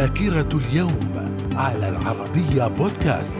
ذاكرة 0.00 0.48
اليوم 0.54 1.36
على 1.52 1.88
العربية 1.88 2.68
بودكاست. 2.68 3.36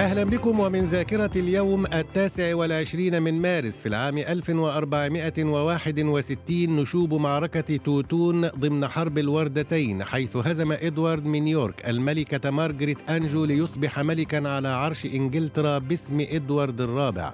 أهلا 0.00 0.24
بكم 0.24 0.60
ومن 0.60 0.86
ذاكرة 0.86 1.30
اليوم 1.36 1.86
التاسع 1.86 2.54
والعشرين 2.54 3.22
من 3.22 3.42
مارس 3.42 3.80
في 3.80 3.88
العام 3.88 4.18
1461 4.18 6.76
نشوب 6.76 7.14
معركة 7.14 7.76
توتون 7.76 8.48
ضمن 8.48 8.88
حرب 8.88 9.18
الوردتين 9.18 10.04
حيث 10.04 10.36
هزم 10.36 10.72
إدوارد 10.72 11.24
من 11.24 11.48
يورك 11.48 11.88
الملكة 11.88 12.50
مارغريت 12.50 13.10
أنجو 13.10 13.44
ليصبح 13.44 13.98
ملكا 13.98 14.48
على 14.48 14.68
عرش 14.68 15.06
إنجلترا 15.06 15.78
باسم 15.78 16.20
إدوارد 16.20 16.80
الرابع. 16.80 17.32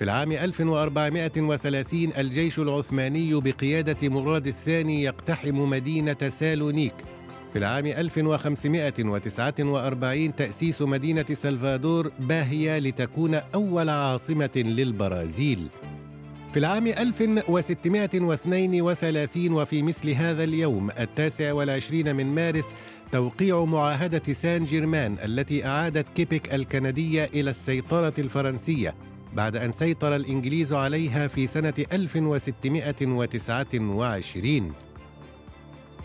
في 0.00 0.04
العام 0.04 0.32
1430 0.32 2.10
الجيش 2.18 2.58
العثماني 2.58 3.34
بقيادة 3.34 4.08
مراد 4.08 4.46
الثاني 4.46 5.02
يقتحم 5.02 5.70
مدينة 5.70 6.16
سالونيك 6.28 6.94
في 7.52 7.58
العام 7.58 7.86
1549 7.86 10.36
تأسيس 10.36 10.82
مدينة 10.82 11.24
سلفادور 11.32 12.12
باهية 12.20 12.78
لتكون 12.78 13.34
أول 13.34 13.88
عاصمة 13.88 14.50
للبرازيل. 14.56 15.68
في 16.52 16.58
العام 16.58 16.86
1632 16.86 19.52
وفي 19.52 19.82
مثل 19.82 20.10
هذا 20.10 20.44
اليوم 20.44 20.90
التاسع 20.90 21.52
والعشرين 21.52 22.16
من 22.16 22.26
مارس 22.26 22.66
توقيع 23.12 23.64
معاهدة 23.64 24.32
سان 24.32 24.64
جيرمان 24.64 25.16
التي 25.24 25.66
أعادت 25.66 26.06
كيبك 26.16 26.54
الكندية 26.54 27.30
إلى 27.34 27.50
السيطرة 27.50 28.14
الفرنسية 28.18 28.94
بعد 29.34 29.56
أن 29.56 29.72
سيطر 29.72 30.16
الإنجليز 30.16 30.72
عليها 30.72 31.28
في 31.28 31.46
سنة 31.46 31.74
1629 31.92 34.72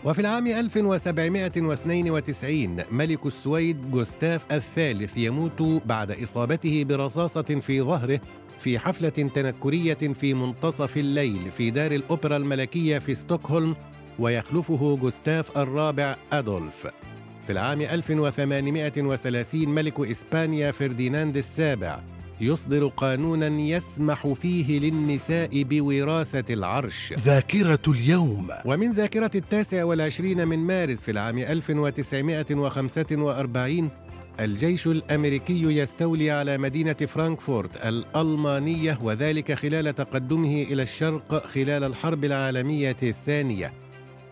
وفي 0.04 0.20
العام 0.20 0.46
1792 0.46 2.76
ملك 2.90 3.26
السويد 3.26 3.90
جوستاف 3.90 4.52
الثالث 4.52 5.16
يموت 5.16 5.62
بعد 5.86 6.10
إصابته 6.10 6.84
برصاصة 6.84 7.42
في 7.42 7.82
ظهره 7.82 8.20
في 8.60 8.78
حفلة 8.78 9.08
تنكرية 9.08 9.94
في 9.94 10.34
منتصف 10.34 10.96
الليل 10.96 11.40
في 11.56 11.70
دار 11.70 11.92
الأوبرا 11.92 12.36
الملكية 12.36 12.98
في 12.98 13.14
ستوكهولم 13.14 13.76
ويخلفه 14.18 14.96
جوستاف 14.96 15.58
الرابع 15.58 16.16
أدولف. 16.32 16.86
في 17.46 17.52
العام 17.52 17.80
1830 17.80 19.68
ملك 19.68 20.00
إسبانيا 20.00 20.72
فرديناند 20.72 21.36
السابع 21.36 22.00
يصدر 22.40 22.86
قانونا 22.86 23.46
يسمح 23.46 24.32
فيه 24.32 24.78
للنساء 24.78 25.62
بوراثة 25.62 26.54
العرش. 26.54 27.12
ذاكرة 27.12 27.82
اليوم. 27.88 28.48
ومن 28.64 28.92
ذاكرة 28.92 29.30
التاسع 29.34 29.84
والعشرين 29.84 30.48
من 30.48 30.58
مارس 30.58 31.02
في 31.02 31.10
العام 31.10 31.38
1945 31.38 33.90
الجيش 34.40 34.86
الأمريكي 34.86 35.62
يستولي 35.62 36.30
على 36.30 36.58
مدينة 36.58 36.92
فرانكفورت 36.92 37.86
الألمانية 37.86 38.98
وذلك 39.02 39.52
خلال 39.52 39.94
تقدمه 39.94 40.62
إلى 40.62 40.82
الشرق 40.82 41.46
خلال 41.46 41.84
الحرب 41.84 42.24
العالمية 42.24 42.96
الثانية. 43.02 43.72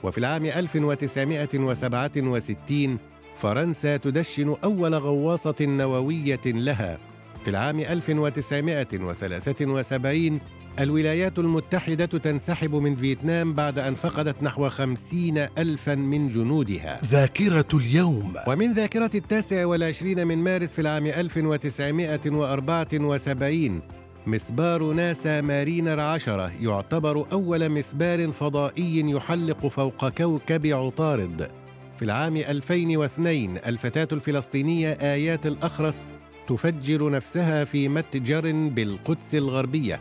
وفي 0.03 0.19
العام 0.19 0.45
1967 0.45 2.99
فرنسا 3.39 3.97
تدشن 3.97 4.57
أول 4.65 4.95
غواصة 4.95 5.55
نووية 5.61 6.41
لها. 6.47 6.99
في 7.45 7.51
العام 7.51 7.81
1973 7.81 10.41
الولايات 10.81 11.39
المتحدة 11.39 12.07
تنسحب 12.07 12.75
من 12.75 12.97
فيتنام 12.97 13.53
بعد 13.53 13.79
أن 13.79 13.95
فقدت 13.95 14.43
نحو 14.43 14.69
خمسين 14.69 15.39
ألفا 15.59 15.95
من 15.95 16.29
جنودها. 16.29 17.01
ذاكرة 17.05 17.69
اليوم. 17.75 18.35
ومن 18.47 18.73
ذاكرة 18.73 19.11
التاسع 19.15 19.67
والعشرين 19.67 20.27
من 20.27 20.39
مارس 20.39 20.73
في 20.73 20.81
العام 20.81 21.07
1974 21.07 23.81
مسبار 24.27 24.93
ناسا 24.93 25.41
مارينر 25.41 26.01
عشرة 26.01 26.53
يعتبر 26.61 27.27
أول 27.33 27.69
مسبار 27.69 28.33
فضائي 28.33 29.11
يحلق 29.11 29.67
فوق 29.67 30.09
كوكب 30.09 30.67
عطارد. 30.67 31.51
في 31.99 32.05
العام 32.05 32.37
2002 32.37 33.59
الفتاة 33.67 34.09
الفلسطينية 34.13 34.93
آيات 34.93 35.47
الأخرس 35.47 35.97
تفجر 36.49 37.11
نفسها 37.11 37.65
في 37.65 37.89
متجر 37.89 38.53
بالقدس 38.53 39.35
الغربية. 39.35 40.01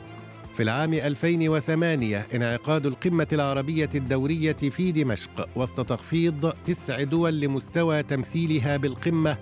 في 0.53 0.63
العام 0.63 0.93
2008 0.93 2.27
انعقاد 2.35 2.85
القمة 2.85 3.27
العربية 3.33 3.89
الدورية 3.95 4.53
في 4.53 4.91
دمشق 4.91 5.49
وسط 5.55 5.89
تخفيض 5.89 6.53
تسع 6.65 7.03
دول 7.03 7.39
لمستوى 7.39 8.03
تمثيلها 8.03 8.77
بالقمة 8.77 9.37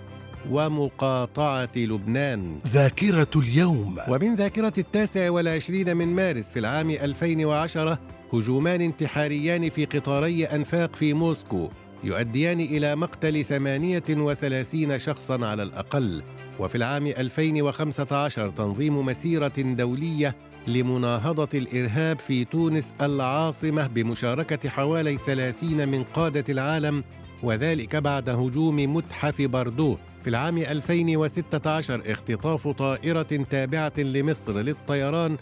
ومقاطعة 0.50 1.68
لبنان. 1.76 2.58
ذاكرة 2.66 3.30
اليوم. 3.36 3.96
ومن 4.08 4.34
ذاكرة 4.34 4.72
التاسع 4.78 5.30
والعشرين 5.30 5.96
من 5.96 6.08
مارس 6.08 6.50
في 6.50 6.58
العام 6.58 6.90
2010 6.90 7.98
هجومان 8.32 8.80
انتحاريان 8.80 9.70
في 9.70 9.84
قطاري 9.84 10.44
أنفاق 10.44 10.96
في 10.96 11.14
موسكو 11.14 11.68
يؤديان 12.04 12.60
إلى 12.60 12.96
مقتل 12.96 13.44
38 13.44 14.98
شخصا 14.98 15.46
على 15.46 15.62
الأقل. 15.62 16.22
وفي 16.58 16.74
العام 16.74 17.06
2015 17.06 18.50
تنظيم 18.50 19.06
مسيرة 19.06 19.52
دولية 19.58 20.36
لمناهضة 20.66 21.48
الإرهاب 21.54 22.18
في 22.18 22.44
تونس 22.44 22.92
العاصمة 23.00 23.86
بمشاركة 23.86 24.68
حوالي 24.68 25.18
30 25.26 25.88
من 25.88 26.04
قادة 26.04 26.44
العالم 26.48 27.04
وذلك 27.42 27.96
بعد 27.96 28.28
هجوم 28.28 28.94
متحف 28.94 29.42
بردو. 29.42 29.96
في 30.22 30.30
العام 30.30 30.58
2016 30.58 32.02
اختطاف 32.06 32.68
طائرة 32.68 33.22
تابعة 33.50 33.92
لمصر 33.98 34.58
للطيران 34.58 35.36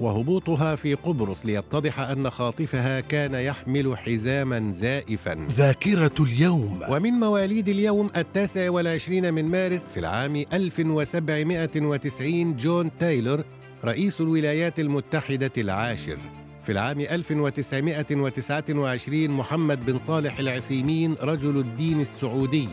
وهبوطها 0.00 0.76
في 0.76 0.94
قبرص 0.94 1.46
ليتضح 1.46 2.00
أن 2.00 2.30
خاطفها 2.30 3.00
كان 3.00 3.34
يحمل 3.34 3.98
حزاما 3.98 4.72
زائفا. 4.72 5.46
ذاكرة 5.50 6.14
اليوم. 6.20 6.80
ومن 6.90 7.10
مواليد 7.10 7.68
اليوم 7.68 8.10
التاسع 8.16 8.70
والعشرين 8.70 9.34
من 9.34 9.44
مارس 9.44 9.82
في 9.82 10.00
العام 10.00 10.36
1790 10.52 12.56
جون 12.56 12.90
تايلور 12.98 13.44
رئيس 13.84 14.20
الولايات 14.20 14.80
المتحدة 14.80 15.52
العاشر. 15.58 16.18
في 16.64 16.72
العام 16.72 17.00
1929 17.00 19.30
محمد 19.30 19.86
بن 19.86 19.98
صالح 19.98 20.38
العثيمين 20.38 21.14
رجل 21.22 21.58
الدين 21.58 22.00
السعودي. 22.00 22.68